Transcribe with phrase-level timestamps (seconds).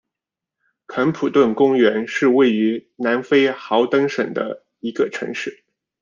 [0.87, 5.63] 肯普顿公园是位于南非豪登省的一个城市。